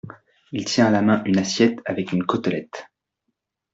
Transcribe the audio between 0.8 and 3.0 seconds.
à la main une assiette avec une côtelette.